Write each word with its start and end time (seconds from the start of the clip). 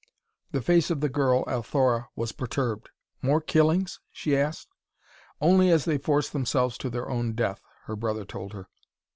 The 0.49 0.63
face 0.63 0.89
of 0.89 0.99
the 0.99 1.09
girl, 1.09 1.43
Althora, 1.47 2.09
was 2.15 2.31
perturbed. 2.31 2.89
"More 3.21 3.39
killings?" 3.39 3.99
she 4.11 4.35
asked. 4.35 4.69
"Only 5.39 5.69
as 5.69 5.85
they 5.85 5.99
force 5.99 6.27
themselves 6.27 6.75
to 6.79 6.89
their 6.89 7.07
own 7.07 7.33
death," 7.33 7.61
her 7.85 7.95
brother 7.95 8.25
told 8.25 8.53
her. 8.53 8.67